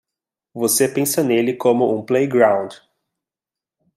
[0.51, 2.71] Você pensa nele como um playground.